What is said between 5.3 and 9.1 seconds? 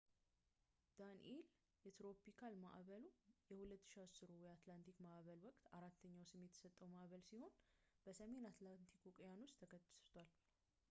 ወቅት አራተኛው ስም የተሰጠው ማዕበል ሲሆን በሰሜን አትላንቲክ